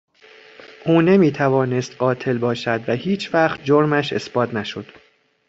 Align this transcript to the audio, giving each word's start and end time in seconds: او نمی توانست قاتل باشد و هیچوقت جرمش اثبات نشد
او 0.85 1.01
نمی 1.01 1.31
توانست 1.31 1.95
قاتل 1.97 2.37
باشد 2.37 2.83
و 2.89 2.93
هیچوقت 2.93 3.59
جرمش 3.63 4.13
اثبات 4.13 4.53
نشد 4.53 4.85